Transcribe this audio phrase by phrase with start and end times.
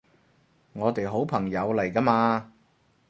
[0.73, 2.51] 我哋好朋友嚟㗎嘛